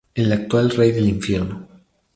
El 0.15 0.31
actual 0.33 0.71
rey 0.71 0.91
del 0.93 1.07
infierno. 1.07 1.67